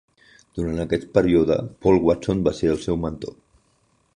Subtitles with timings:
[0.59, 3.37] Durant aquest període Paul Watson va ser el seu mentor.